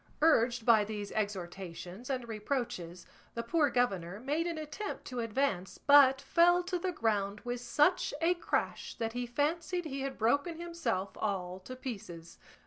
[0.23, 3.05] Urged by these exhortations and reproaches
[3.35, 8.11] the poor governor made an attempt to advance, but fell to the ground with such
[8.19, 12.39] a crash that he fancied he had broken himself all to pieces.